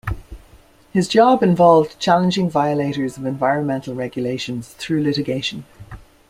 [0.91, 5.63] His job involved challenging violators of environmental regulations through litigation.